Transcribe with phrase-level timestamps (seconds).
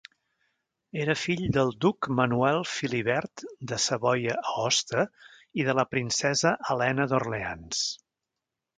[1.01, 5.07] Era fill del duc Manuel Filibert de Savoia-Aosta
[5.61, 7.89] i de la princesa Helena d'Orleans.